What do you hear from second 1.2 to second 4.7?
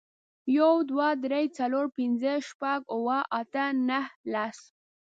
درې، څلور، پنځه، شپږ، اوه، اته، نهه، لس.